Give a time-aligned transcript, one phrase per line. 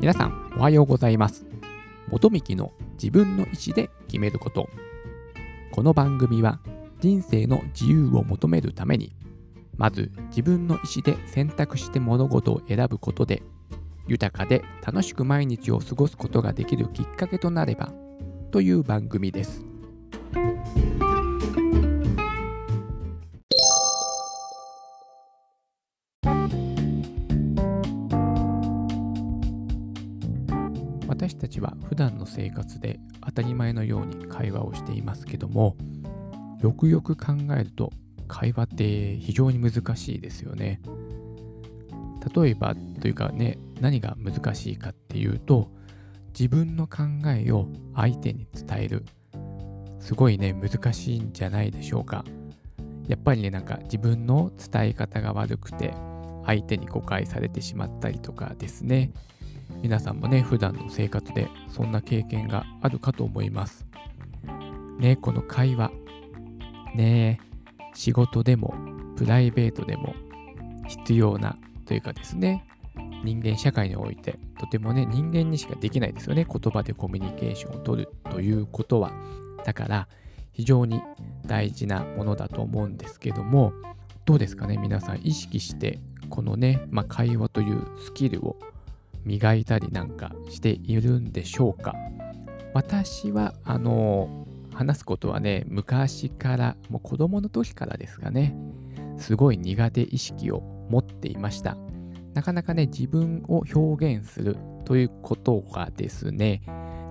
[0.00, 1.44] 皆さんおはようございます。
[2.08, 4.68] 元幹の自分の意思で決めること。
[5.72, 6.60] この番組は
[7.00, 9.16] 人生の自由を求めるために
[9.76, 13.42] まず自分の意思で選択して物事を選ぶことで
[14.06, 17.92] 豊かで楽しく毎日を過ごすことができるきっかけとなれば
[18.52, 19.67] という番組です。
[31.08, 35.76] 私たちは普段の生活で当たり前のように会話をしていますけども
[36.60, 37.90] よくよく考えると
[38.28, 40.80] 会話って非常に難しいですよね。
[42.34, 45.70] 例えばというかね何が難しいかっていうと
[46.38, 49.04] 自分の考えを相手に伝える。
[49.98, 52.24] すごいね難しいんじゃないでしょうか。
[53.08, 55.94] やっぱりねなんか自分の伝え方が悪くて
[56.44, 59.12] 相手に誤解されてしまったりとかですね。
[59.82, 63.86] 皆さんもね普段の生活でそんな経験があるかと思います。
[64.98, 65.90] ねこの会話。
[66.94, 67.40] ね
[67.94, 68.74] 仕事でも
[69.16, 70.14] プライベートでも
[70.86, 71.56] 必要な
[71.86, 72.64] というかですね。
[73.24, 76.44] 人間社会においてとてもね人間にしかできないですよね。
[76.44, 79.12] 言葉でコミュニケーションをとるということは。
[79.64, 80.08] だから
[80.52, 81.00] 非常に
[81.46, 83.72] 大事なものだと思うんですけども
[84.24, 85.20] どうですかね皆さん。
[85.22, 88.56] 意識してこのね、まあ、会話というスキルを
[89.28, 91.94] 磨いたりなんかしているんでしょうか。
[92.72, 98.56] 私はあの話すことはね昔からもう子供の時からですかね。
[99.18, 101.76] すごい苦手意識を持っていました。
[102.32, 104.56] なかなかね自分を表現する
[104.86, 106.62] ということがですね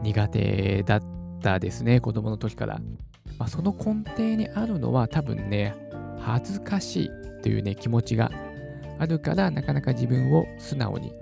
[0.02, 1.02] 苦手だっ
[1.44, 2.80] たですね子供の時から、
[3.38, 5.76] まあ、その根底にあるのは多分ね
[6.20, 7.10] 恥ずかしい
[7.44, 8.32] というね気持ちが
[8.98, 11.14] あるからなかなか自分を素直に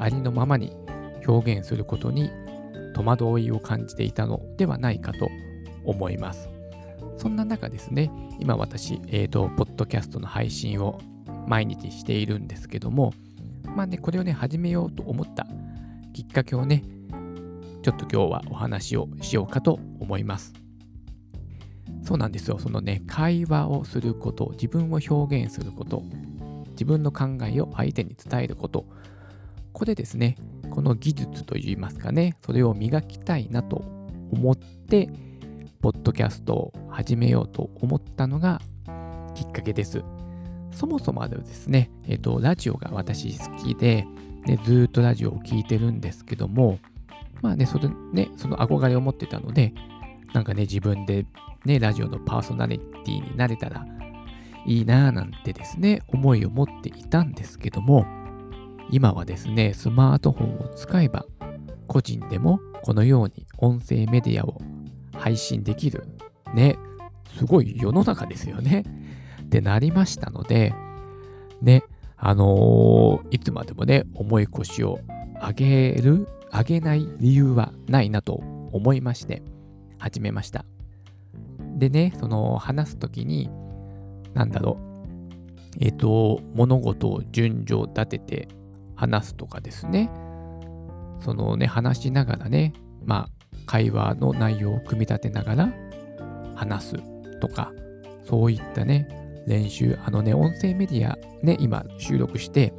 [0.00, 0.72] ありのままに
[1.26, 2.30] 表現することに
[2.94, 5.30] 戸惑いを感じていたのではないかと
[5.84, 6.48] 思います。
[7.18, 10.98] そんな中ですね、今私、えっ、ー、と、ポッドキャストの配信を
[11.46, 13.12] 毎日しているんですけども、
[13.76, 15.46] まあね、これをね、始めようと思った
[16.14, 16.82] きっかけをね、
[17.82, 20.54] ちょっと今日はお話をしようかと思います。
[22.02, 22.58] そうなんですよ。
[22.58, 26.02] そのね、会話をすること、自分を表現すること、
[26.70, 28.86] 自分の考えを相手に伝えること、
[29.80, 30.36] これですね、
[30.68, 33.76] この技術といいますかね、それを磨きたいなと
[34.30, 35.08] 思って、
[35.80, 38.60] ポッドキャストを始めようと思ったのが
[39.34, 40.04] きっかけです。
[40.70, 44.06] そもそもはですね、えっ、と、ラジオが私好きで、
[44.44, 46.78] ね、ずっとラジオを聴いてるんですけども、
[47.40, 49.72] まあね、それね、その憧れを持ってたので、
[50.34, 51.24] なんかね、自分で
[51.64, 53.86] ね、ラジオのパーソナリティになれたら
[54.66, 58.04] いいなぁなんてですね、思いを持っていたんですけども、
[58.92, 61.24] 今はですね、スマートフォンを使えば、
[61.86, 64.60] 個人でもこのように音声メディアを
[65.16, 66.04] 配信できる。
[66.54, 66.76] ね、
[67.36, 68.84] すごい世の中ですよね。
[69.42, 70.74] ってなりましたので、
[71.62, 71.84] ね、
[72.16, 75.00] あのー、いつまでもね、重い腰を
[75.40, 78.34] 上げる、上げない理由はないなと
[78.72, 79.42] 思いまして、
[79.98, 80.64] 始めました。
[81.76, 83.48] でね、その話すときに、
[84.34, 84.90] なんだろう、
[85.80, 88.48] えっ、と、物事を順序立てて
[89.00, 90.10] 話すとかですね、
[91.24, 95.72] そのね、話しながらね、まあ、会話の内容を組み立てながら
[96.54, 96.96] 話す
[97.40, 97.72] とか、
[98.24, 99.08] そういったね、
[99.46, 102.74] 練習、あのね、音声メディアね、今収録して、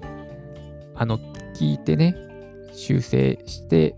[0.94, 1.18] あの、
[1.56, 2.16] 聞いてね、
[2.72, 3.96] 修正して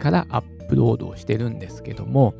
[0.00, 2.34] からアップロードをしてるんですけども、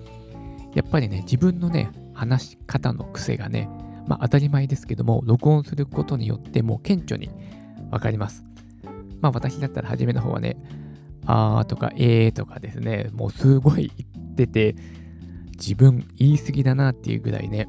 [0.74, 3.68] やっぱりね、自分のね、話し方の癖がね、
[4.06, 7.30] まあ当たり前ですけども、録音することによってもう顕著に
[7.90, 8.44] わかります。
[9.20, 10.56] まあ私だったら初めの方はね、
[11.26, 14.76] あーとかえーとかですね、もうすごい言ってて、
[15.56, 17.68] 自分言い過ぎだなっていうぐらいね、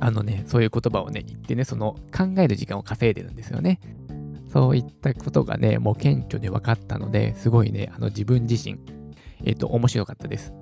[0.00, 3.80] あのね、そういう言葉をね、言ってね、その考える時間を稼いでるんですよね。
[4.52, 8.78] そういったことがね、もう顕著で分かったので、すごいね、あの自分自身、
[9.44, 10.52] えっ、ー、と、面白かったです。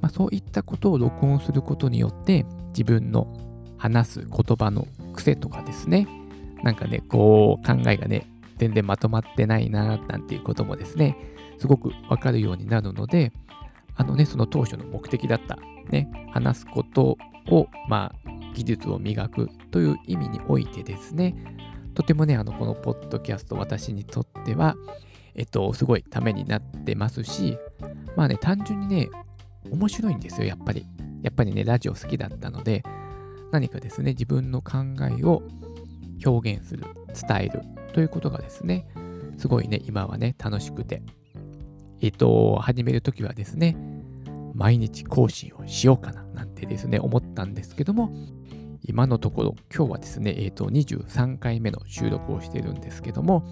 [0.00, 3.26] まあ、そういったことを録音することによって、自分の
[3.76, 6.06] 話す言葉の癖とかですね、
[6.62, 8.29] なんかね、こう考えがね、
[8.60, 11.16] 全然まとまってないな、なんていうこともですね、
[11.58, 13.32] すごくわかるようになるので、
[13.96, 15.58] あのね、その当初の目的だった、
[15.88, 17.16] ね、話すこと
[17.48, 21.34] を、まあ、技術を磨くという意味においてですね、
[21.94, 24.76] とてもね、あの、このポッドキャスト、私にとっては、
[25.34, 27.56] えっと、すごいためになってますし、
[28.14, 29.08] まあね、単純にね、
[29.70, 30.86] 面白いんですよ、やっぱり。
[31.22, 32.82] やっぱりね、ラジオ好きだったので、
[33.52, 34.78] 何かですね、自分の考
[35.18, 35.42] えを
[36.24, 36.84] 表現する、
[37.28, 37.62] 伝える
[37.92, 38.86] ということがですね、
[39.38, 41.02] すごいね、今はね、楽しくて、
[42.00, 43.76] えっ、と、始めるときはですね、
[44.54, 48.10] 毎日更新をしようかななんてですね、思ったんですけども、
[48.82, 53.44] 今のところ、今日はですね、えっ、と、23回目の収録をしてるんですけども、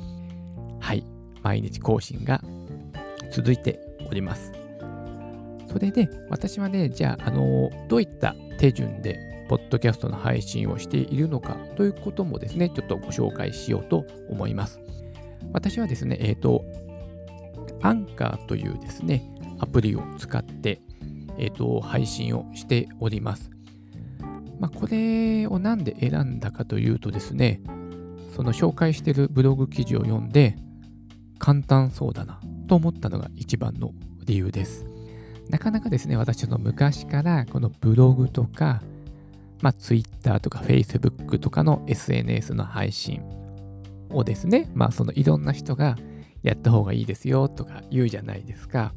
[0.80, 1.04] はい、
[1.42, 2.42] 毎日更新が
[3.30, 3.80] 続いて
[4.10, 4.52] おります。
[5.70, 14.80] それで、私はね、じゃあ、あの、どういった手順で、ポッドキャストの配信をしているのかということもですね、ちょっとご紹介しようと思います。
[15.52, 16.64] 私はですね、えっ、ー、と、
[17.80, 20.80] アンカーというですね、アプリを使って、
[21.38, 23.50] えっ、ー、と、配信をしております。
[24.60, 27.62] まあ、これをなんで選んだかというとですね、
[28.36, 30.56] その紹介しているブログ記事を読んで、
[31.38, 33.92] 簡単そうだなと思ったのが一番の
[34.24, 34.86] 理由です。
[35.48, 38.82] なかなかですね、私の昔からこのブログとか、
[39.60, 43.22] まあ、Twitter とか Facebook とかの SNS の配信
[44.10, 45.96] をですね、まあ、そのいろんな人が
[46.42, 48.92] やった方がいいですよとか言うじゃないですか。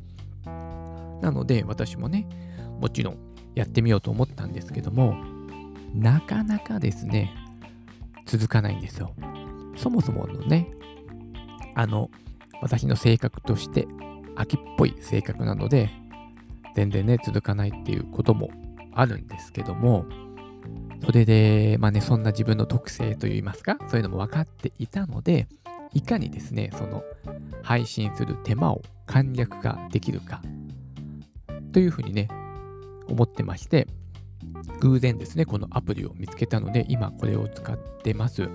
[0.46, 2.28] なので、私もね、
[2.80, 3.18] もちろん
[3.56, 5.16] やってみようと思ったんですけども、
[5.94, 7.34] なかなかですね、
[8.26, 9.14] 続かないんですよ。
[9.78, 10.68] そもそものね、
[11.76, 12.10] あの、
[12.62, 13.88] 私の性格として
[14.36, 15.90] 秋っぽい性格なので、
[16.76, 18.50] 全然ね、続かないっていうことも
[18.94, 20.06] あるんですけども、
[21.04, 25.48] それで、まあね、そんな自分の特性といいますか、そういうのも分かっていたので、
[25.94, 27.04] いかにですね、その
[27.64, 30.42] 配信する手間を簡略化できるか、
[31.74, 32.28] というふうにね、
[33.08, 33.88] 思ってまして、
[34.80, 38.48] 偶然ですね、このアプリを見つけたので、今これを使ってます。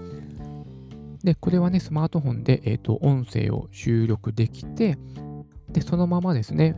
[1.23, 4.97] で、これはね、スマートフォンで、えーと、音声を収録できて、
[5.69, 6.77] で、そのままですね、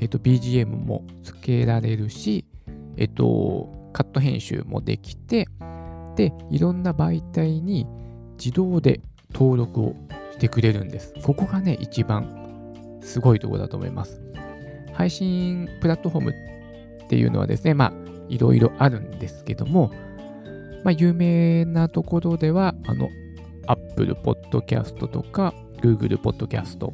[0.00, 2.46] えっ、ー、と、BGM もつけられるし、
[2.96, 5.48] えっ、ー、と、カット編集もできて、
[6.16, 7.86] で、いろんな媒体に
[8.38, 9.00] 自動で
[9.32, 9.94] 登録を
[10.32, 11.14] してくれるんです。
[11.22, 14.20] ここがね、一番すごいとこだと思います。
[14.92, 16.30] 配信プラットフォーム
[17.04, 17.92] っていうのはですね、まあ、
[18.28, 19.92] いろいろあるんですけども、
[20.84, 23.08] まあ、有名なところでは、あの、
[23.66, 26.92] Apple Podcast とか Google Podcast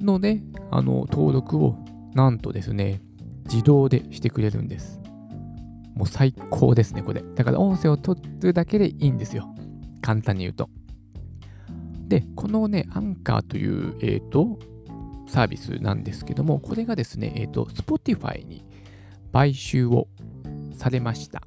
[0.00, 1.76] のね、あの、登録を
[2.14, 3.00] なんとですね、
[3.44, 4.99] 自動でしてくれるんです。
[5.94, 7.22] もう最高ですね、これ。
[7.34, 9.54] だから音声を取るだけでいいんですよ。
[10.02, 10.70] 簡単に言うと。
[12.08, 14.58] で、このね、アンカーという、えっ、ー、と、
[15.28, 18.64] サービスなんですけども、これがですね、えっ、ー、と、Spotify に
[19.32, 20.08] 買収を
[20.72, 21.42] されました。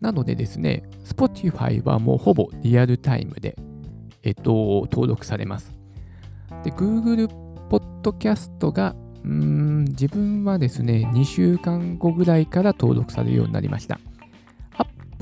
[0.00, 3.56] なのでですね、Spotify はもうほぼリアルタイムで、
[4.22, 5.72] えっ、ー、と、登録されます。
[6.64, 7.28] で、Google
[7.68, 14.00] Podcast がうーん、自分はですね、2週間後ぐらいから登録されるようになりました。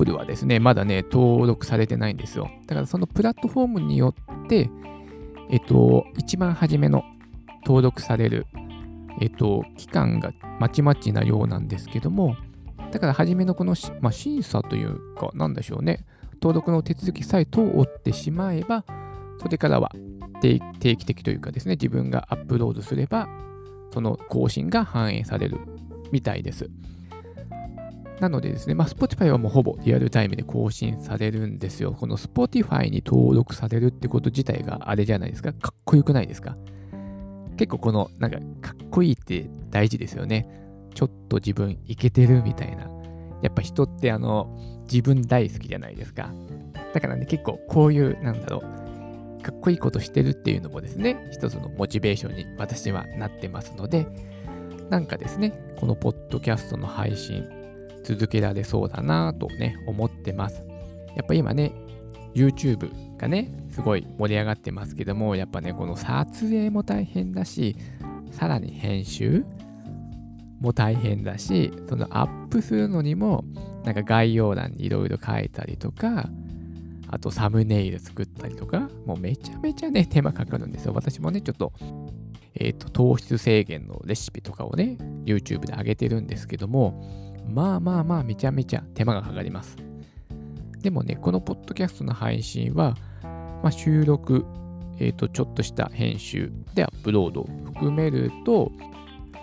[0.01, 2.49] Apple はですね、まだね、登録されてないんですよ。
[2.65, 4.69] だからそのプラットフォームによって、
[5.49, 7.03] えっと、一番初めの
[7.65, 8.47] 登録される、
[9.19, 12.35] えっと、期間がまちまちなようなんですけども、
[12.91, 16.05] だから初めのこの、まあ、審査というか、なんでしょうね、
[16.41, 18.83] 登録の手続きさえ通ってしまえば、
[19.39, 19.91] それからは
[20.41, 20.59] 定
[20.97, 23.27] 期的というかですね、自分がアップロードすれば、
[23.93, 25.59] その更新が反映される
[26.11, 26.69] みたいです。
[28.21, 31.91] なのでですね、まあ、Spotify はもうほぼリアルタイムで更新されるんですよ。
[31.91, 35.53] この Spotify に登録されるってこと自体があれじゃないですか。
[35.53, 36.55] かっこよくないですか
[37.57, 40.47] 結構この、なんか、かっこいいって大事ですよね。
[40.93, 42.89] ちょっと自分いけてるみたいな。
[43.41, 46.31] やっぱ人ってあの、自分大好きじゃないですか。
[46.93, 48.80] だからね、結構こういう、なんだろう、
[49.41, 54.07] かっこいいことしてるっていうのもですね、一つのモチベーションに私はなってますので、
[54.89, 57.47] なんかですね、このポッドキャストの配信
[58.03, 60.63] 続けられそうだなとね、思ってます。
[61.15, 61.73] やっぱ今ね、
[62.33, 67.75] YouTube がね、すごい盛り上がってますけども、やっぱね、この撮影も大変だし、
[68.31, 69.45] さらに編集
[70.59, 73.43] も大変だし、そのアップするのにも、
[73.83, 76.29] なんか概要欄にいろいろ書いたりとか、
[77.07, 80.93] あとサムネイル作ったりとか、もうめちゃめちゃね、手間かかるんですよ。
[80.93, 81.73] 私もね、ちょっと、
[82.55, 87.01] えっ、ー、と、糖質制限のレシピとかをね、YouTube で上げてるんですけども、
[87.47, 89.77] まあまあまあ、めちゃめちゃ手間がかかります。
[90.81, 94.45] でもね、このポッドキャストの配信は、まあ、収録、
[94.99, 98.71] えっ、ー、と、ちょっとした編集でアップロード含めると、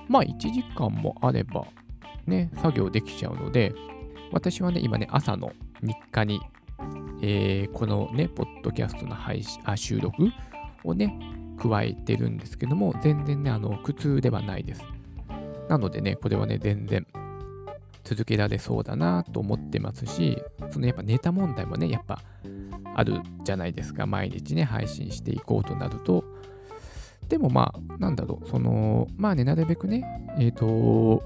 [0.08, 1.66] まあ、1時間もあれば、
[2.26, 3.74] ね、作業できちゃうので、
[4.32, 6.40] 私はね、今ね、朝の日課に
[7.22, 10.30] えー、このね、ポッドキャストの配信あ収録
[10.84, 11.18] をね、
[11.58, 14.82] 加えてるんですけども、全然ね、あの、苦痛ではないです。
[15.68, 17.06] なのでね、これはね、全然
[18.04, 22.20] 続けられそうだなと思ってますし、そのやっぱネタ問題もね、やっぱ
[22.94, 24.06] あるじゃないですか。
[24.06, 26.24] 毎日ね、配信していこうとなると、
[27.28, 31.22] でもまあ、なんだろう、その、まあね、なるべくね、えっ、ー、と、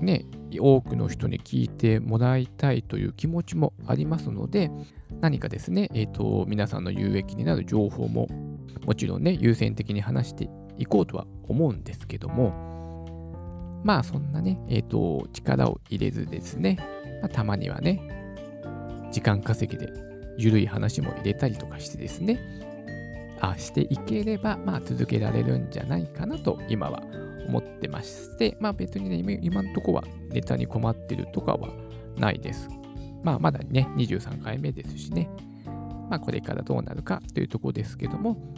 [0.00, 0.24] ね、
[0.58, 4.70] 多くの人に聞いてもらいたいという気持ちもありますので、
[5.20, 8.26] 何かですね、えっ、ー、と、皆さんの有益になる情報も、
[8.84, 12.70] もちろんね、優先的に話していこうとは思うんですけども、
[13.84, 16.78] まあそんなね、えっ、ー、と、力を入れずですね、
[17.20, 18.00] まあ、たまにはね、
[19.12, 19.92] 時間稼ぎで
[20.36, 22.40] 緩い話も入れたりとかしてですね、
[23.40, 27.02] あしていければ、まあ続けられるんじゃないかなと今は
[27.50, 31.68] 思ってまして、まあ別にね、今のとこはネタに困ってるとかは
[32.16, 32.68] ないです。
[33.22, 35.28] まあまだね、23回目ですしね、
[36.08, 38.54] まあこれからどうなるかというとこですけども、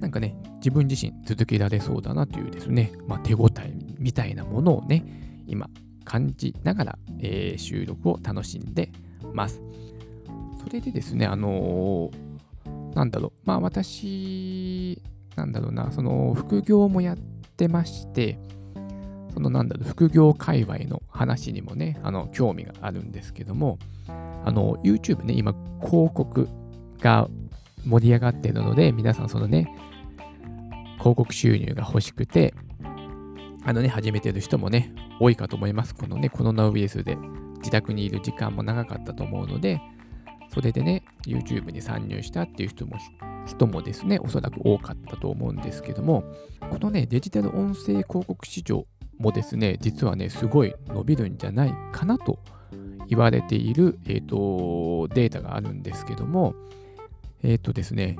[0.00, 5.04] なんかね、自分自身続けられそうだなというですね、まあ手応えみたいなものをね、
[5.46, 5.68] 今
[6.04, 8.90] 感じながら、えー、収録を楽しんで
[9.34, 9.60] ます。
[10.64, 15.02] それでですね、あのー、なんだろう、まあ私、
[15.36, 17.31] なんだろうな、その副業もやって
[17.68, 18.38] まして、
[19.32, 23.78] そのなんだろう、副業界隈の話にもね、あの、興味があるんですけども、
[24.44, 26.48] あの、YouTube ね、今、広告
[27.00, 27.28] が
[27.86, 29.74] 盛り上がってるので、皆さんそのね、
[30.98, 32.54] 広告収入が欲しくて、
[33.64, 35.94] あのね、始めてる人もね、多いかと思います。
[35.94, 37.16] このね、コロナウイルスで
[37.58, 39.80] 自宅にいる時間も長かったと思うので、
[40.52, 42.98] それでね、YouTube に参入したっていう人も
[43.46, 46.24] 人もですね、おそらく多かったと思うんですけども、
[46.70, 48.86] このね、デジタル音声広告市場
[49.18, 52.38] もですね、実はね、すごい伸びるんじゃないかなと
[53.08, 56.54] 言われている、えーと、データがあるんですけども、
[57.42, 58.16] えっ、ー、とですね、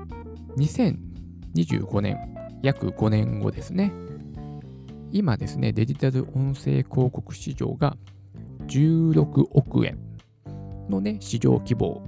[0.57, 2.19] 2025年、
[2.62, 3.93] 約5年後ですね、
[5.12, 7.97] 今ですね、デジタル音声広告市場が
[8.67, 9.99] 16億円
[10.88, 12.07] のね、市場規模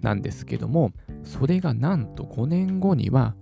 [0.00, 0.92] なんですけども、
[1.24, 3.34] それがなんと5年後には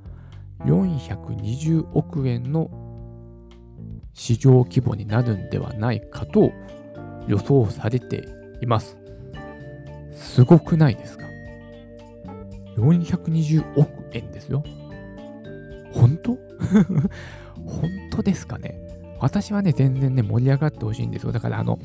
[0.65, 2.71] 420億円の
[4.13, 6.53] 市場規模になるんではないかと
[7.29, 8.29] 予想されて
[8.61, 8.97] います。
[10.13, 11.25] すごくないですか
[12.77, 14.65] ?420 億円ですよ。
[15.93, 16.37] 本当？
[17.65, 18.75] 本当ですかね？
[19.21, 21.33] 私はね、全然ね、盛り上がってほしいんですよ。
[21.33, 21.79] だから、あの、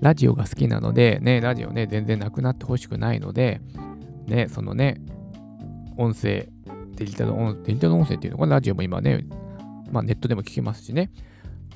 [0.00, 3.60] ラジオが好きなので、ね、ラジオね、全然なくなってほしくないので、
[4.28, 5.00] ね、そのね、
[5.96, 6.48] 音声、
[6.94, 9.26] デジタル音デジタル音声っていうのかな、ラジオも今ね、
[9.90, 11.10] まあネットでも聞けますしね、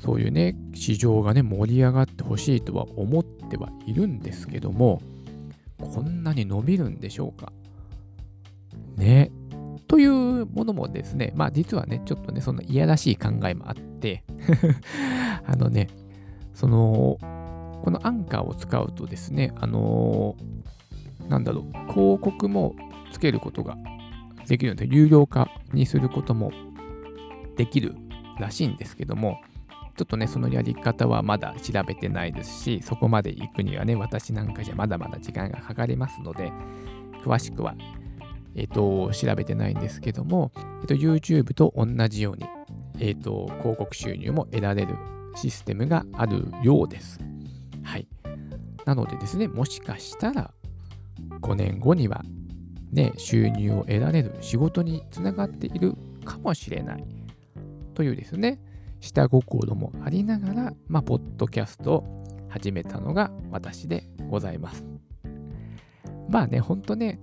[0.04, 5.00] そういうね、市場がね、盛り上がってほしいとは思ってはいるんですけども、
[5.78, 7.52] こんなに伸びるんでしょうか。
[8.96, 9.30] ね。
[9.88, 14.24] というものもですね、まあ実はね、ちょっとね、そのいやらしい考えもあって
[15.46, 15.88] あのね、
[16.54, 17.18] その、
[17.82, 20.62] このアンカーを使うとですね、あのー、
[21.32, 22.74] なんだろう、広告も
[23.10, 23.76] つけることが
[24.46, 26.52] できるので、有料化にすることも
[27.56, 27.94] できる
[28.38, 29.40] らしいんですけども、
[29.96, 36.52] ちょっとね、そのやり方はまだ調べてないですし、そこまで行くにはね、私なんかじゃまだまだ時間がかかりますので、
[37.24, 37.74] 詳しくは、
[38.54, 42.44] えっ、と、調べてないんですけども、えっ、と、YouTube と同じように、
[42.98, 44.96] えっ、と、広告収入も得られる
[45.34, 47.18] システムがあるようです。
[47.82, 48.06] はい。
[48.84, 50.52] なのでですね、もしかしたら、
[51.40, 52.24] 5年後には
[52.92, 57.04] ね、収入を得られる仕事につながっているかもしれない
[57.94, 58.60] というですね、
[59.00, 64.84] 下心もありながら、まあ、ポッドキャストを始めたのが私でございます。
[66.28, 67.20] まあね、ほんとね、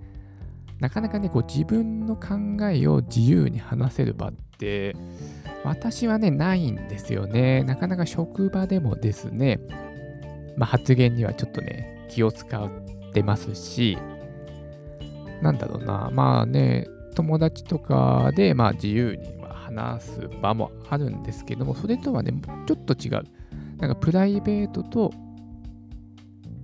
[0.80, 4.96] なかなかね、こう自分の考えを自由に話せる場って、
[5.64, 7.62] 私はね、ないんですよね。
[7.64, 9.60] なかなか職場でもですね、
[10.56, 12.70] まあ、発言にはちょっとね、気を使っ
[13.12, 13.98] てますし、
[15.42, 22.32] なんだろうな、まあね、友達とかで、まあ自由に話す場もあるんですけども、それとはね、
[22.66, 23.22] ちょっと違う。
[23.78, 25.12] なんかプライベートと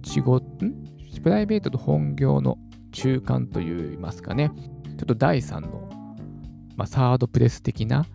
[0.02, 0.74] 仕事、ん？
[1.22, 2.58] プライベートと本業の
[2.92, 5.88] 中間といいますかね、ちょっと第3の、
[6.76, 8.06] まあ、サードプレス的な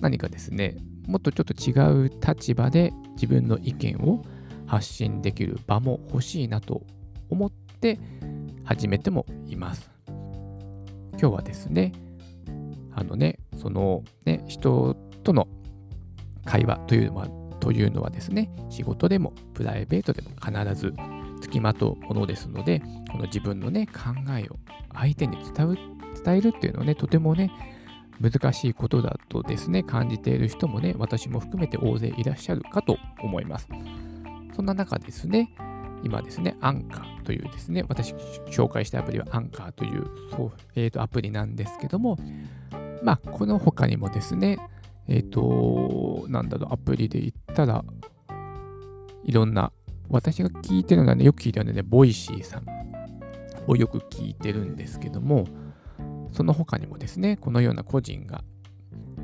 [0.00, 0.76] 何かですね、
[1.06, 1.72] もっとちょっと違
[2.06, 4.24] う立場で自分の意見を
[4.66, 6.82] 発信できる場も欲しいなと
[7.32, 7.98] 思って
[8.64, 9.90] 始めてもいます。
[11.18, 11.92] 今日はですね、
[12.94, 15.48] あのね、そのね、人との
[16.44, 20.92] 会話というのはというのはですね、仕事でもプライベートでも必ず
[21.40, 24.58] 付きまとうものですので、この自分のね、考えを
[24.92, 25.78] 相手に伝う
[26.22, 27.50] 伝えるっていうのはね、とてもね、
[28.20, 33.68] 難しいことだとですね、感じている人もね、私も含めて大勢いらっしゃるかと思います。
[34.54, 35.54] そんな中ですね、
[36.04, 38.14] 今ですね、アンカーというですね、私
[38.50, 42.18] 紹介したアプリはアンカーというそう、えーと、アプリなんですけども、
[43.02, 44.58] まあ、この他にもですね、
[45.08, 47.84] えっ、ー、と、なんだろう、アプリで言ったら、
[49.24, 49.72] いろんな、
[50.08, 52.66] 私が聞いてるのはね、よく聞いてるので、ね、 Voicy さん
[53.66, 55.46] をよく聞いてるんですけども、
[56.32, 58.44] その他にもですね、このような個人が、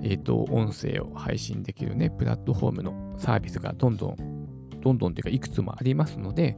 [0.02, 4.38] えっ、ー、と、音声を配信できるね、プラットフォームのサービスがどんどん、
[4.88, 6.57] どんどんというか、いくつもありますので、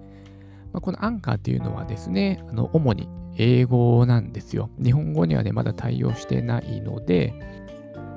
[0.73, 4.71] まあ、このアンカーっていうのはですね、あの主に英語なんですよ。
[4.83, 7.35] 日本語にはね、まだ対応してないので、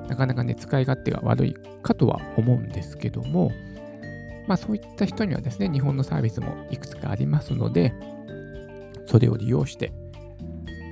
[0.08, 3.50] なかなかね、使い勝手が悪いかとは思うんですけども、
[4.46, 7.92] まあそういった人にはですね、日本のサービスもいくつかありますので、
[9.06, 9.92] それを利用して、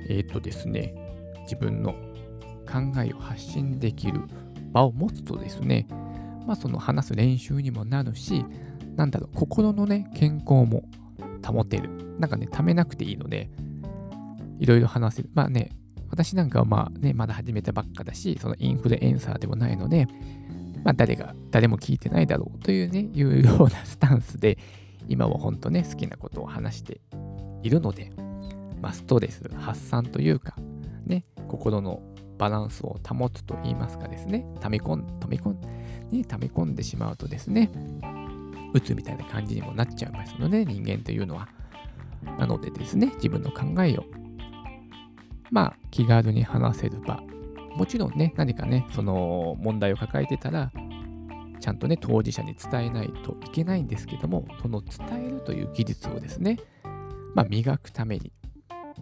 [0.09, 0.95] えっ、ー、とですね、
[1.43, 1.93] 自分の
[2.65, 4.21] 考えを発信できる
[4.71, 5.87] 場を持つとですね、
[6.47, 8.45] まあその話す練習にもなるし、
[8.95, 10.83] なんだろう、心のね、健康も
[11.45, 11.89] 保てる。
[12.19, 13.49] なんかね、ためなくていいので、
[14.59, 15.29] いろいろ話せる。
[15.33, 15.71] まあね、
[16.09, 20.07] 私なんかはまあね、まだ始めたばっかだし、そのインフルエンサーでもないので、
[20.83, 24.57] まあ誰が、誰も聞いてないだろうというね、いうようなスタンスで、
[25.07, 27.01] 今は本当ね、好きなことを話して
[27.63, 28.11] いるので、
[28.81, 30.55] まあストレス発散というか、
[31.05, 32.01] ね、心の
[32.37, 35.61] バランスを保つと言いますかですね、溜め込ん、溜め込ん、
[36.11, 37.71] ね、溜め込んでしまうとですね、
[38.73, 41.47] うつみたいな感じにもなっちゃいますので、人間というのは。
[42.39, 44.05] なのでですね、自分の考えを、
[45.51, 47.21] まあ、気軽に話せる場。
[47.75, 50.71] もちろんね、何かね、その問題を抱えてたら、
[51.59, 56.57] ちゃんとね、当事者に伝えないといけないんですけども、その伝えるという技術をですね、
[57.33, 58.31] まあ、磨くために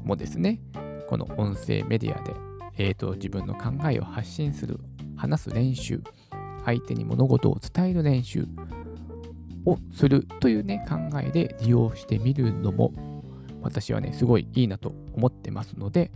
[0.03, 0.61] もですね、
[1.07, 2.33] この音声メディアで、
[2.77, 4.79] えーと、自分の考えを発信する、
[5.15, 6.01] 話す練習、
[6.65, 8.47] 相手に物事を伝える練習、
[9.65, 12.93] をするというね、考えで利用してみるのも、
[13.61, 16.11] 私はね、すごいいいなと思ってますので、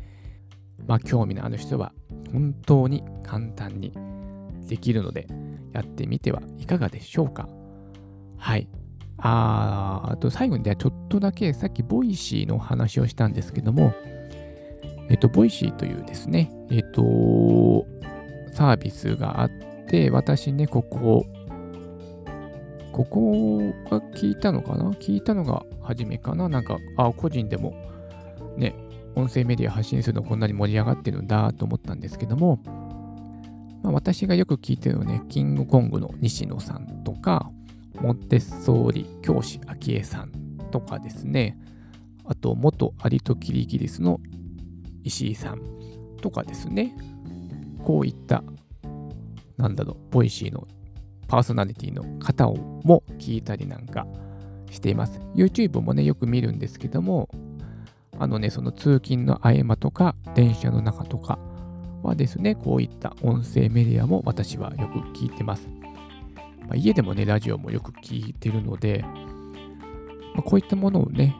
[0.87, 1.93] まあ、興味のある人は、
[2.31, 3.93] 本当に簡単に
[4.67, 5.27] できるので、
[5.73, 7.49] やってみてはいかがでしょうか。
[8.37, 8.67] はい。
[9.17, 13.93] ああと最後にね、ちょっとだけさっき Voicy の話をしたんですけども、
[15.09, 17.85] えっと、 Voicy というですね、えっと、
[18.53, 19.51] サービスがあっ
[19.87, 21.25] て、私ね、ここ
[22.95, 24.91] ここが聞いたのかな？
[24.91, 26.47] 聞いたのが初めかな？
[26.47, 27.75] なんか、あ、個人でも
[28.55, 28.73] ね、
[29.15, 32.61] 音声メディア発信するのこんなに盛り上がってるんだと思ったんですけども、
[33.83, 37.51] まあ、私がよく聞いてるのね、キングコングの西野さんとか、
[37.99, 40.31] モンテッソーリ教師昭恵さん
[40.71, 41.59] とかですね、
[42.23, 44.21] あと、元アリ toキリギリスの
[45.03, 45.59] 石井さん
[46.21, 46.95] とかですね、
[47.83, 48.41] こういった、
[49.57, 50.65] なんだろう、 Voicy の
[51.27, 54.05] パーソナリティの方をも聞いたりなんか
[54.69, 55.19] しています。
[55.35, 57.29] YouTube もね、よく見るんですけども、
[58.17, 61.39] あのね、その通勤の合間とか、電車の中とか
[62.03, 65.67] はですね、こういった音声メディアも私はよく聞いてます。
[66.61, 69.03] まあ、家でもね、ラジオもよく聞いてるので、
[70.33, 71.35] まあ、こういったものをね、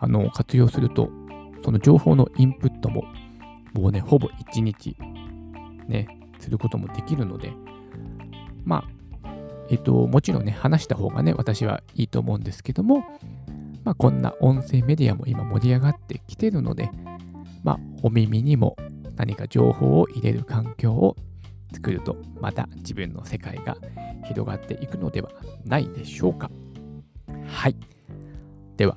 [0.00, 1.10] あの、活用すると、
[1.64, 3.04] その情報のインプットも、
[3.72, 4.96] もうね、ほぼ1日、
[5.88, 6.06] ね、
[6.38, 7.52] することもできるので、
[8.64, 8.84] ま
[9.22, 9.30] あ、
[9.70, 13.04] えっと、もちろんね、話した方がね、私はいいと思うんですけども、
[13.84, 16.90] まあ、こんな音声メディアも今盛り上がってきてるので、
[17.62, 18.76] まあ、お耳にも
[19.16, 21.16] 何か情報を入れる環境を
[21.72, 23.76] 作ると、また自分の世界が
[24.24, 25.30] 広がっていくのでは
[25.64, 26.50] ないでしょうか。
[27.46, 27.76] はい。
[28.76, 28.96] では、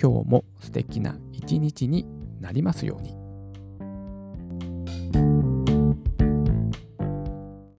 [0.00, 2.06] 今日も素敵な一日に
[2.40, 3.25] なりますように。